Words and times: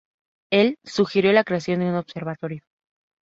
Él 0.51 0.79
sugirió 0.83 1.31
la 1.31 1.43
creación 1.43 1.79
de 1.81 1.85
un 1.89 1.93
observatorio. 1.93 2.63